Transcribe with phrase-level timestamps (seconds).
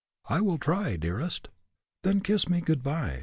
[0.25, 1.49] "I will try, dearest."
[2.01, 3.19] "Then kiss me good by."